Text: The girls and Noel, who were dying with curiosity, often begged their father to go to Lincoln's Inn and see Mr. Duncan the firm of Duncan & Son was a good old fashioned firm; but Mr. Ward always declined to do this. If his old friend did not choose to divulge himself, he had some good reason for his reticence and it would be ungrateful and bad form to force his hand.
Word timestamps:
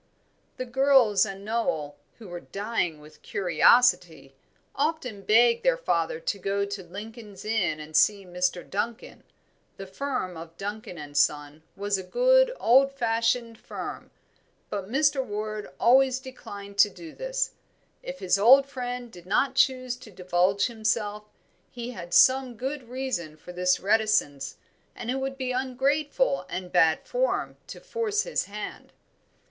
The 0.57 0.65
girls 0.65 1.27
and 1.27 1.45
Noel, 1.45 1.95
who 2.17 2.27
were 2.27 2.39
dying 2.39 2.99
with 3.01 3.21
curiosity, 3.21 4.33
often 4.73 5.21
begged 5.21 5.61
their 5.63 5.77
father 5.77 6.19
to 6.19 6.39
go 6.39 6.65
to 6.65 6.81
Lincoln's 6.83 7.45
Inn 7.45 7.79
and 7.79 7.95
see 7.95 8.25
Mr. 8.25 8.67
Duncan 8.67 9.21
the 9.77 9.85
firm 9.85 10.37
of 10.37 10.57
Duncan 10.57 11.13
& 11.13 11.13
Son 11.13 11.61
was 11.75 11.99
a 11.99 12.03
good 12.03 12.51
old 12.59 12.91
fashioned 12.91 13.59
firm; 13.59 14.09
but 14.71 14.89
Mr. 14.89 15.23
Ward 15.23 15.69
always 15.79 16.17
declined 16.17 16.79
to 16.79 16.89
do 16.89 17.13
this. 17.13 17.51
If 18.01 18.17
his 18.17 18.39
old 18.39 18.65
friend 18.65 19.11
did 19.11 19.27
not 19.27 19.53
choose 19.53 19.95
to 19.97 20.09
divulge 20.09 20.65
himself, 20.65 21.25
he 21.69 21.91
had 21.91 22.11
some 22.11 22.55
good 22.57 22.89
reason 22.89 23.37
for 23.37 23.53
his 23.53 23.79
reticence 23.79 24.57
and 24.95 25.11
it 25.11 25.17
would 25.19 25.37
be 25.37 25.51
ungrateful 25.51 26.47
and 26.49 26.71
bad 26.71 27.05
form 27.05 27.57
to 27.67 27.79
force 27.79 28.23
his 28.23 28.45
hand. 28.45 28.93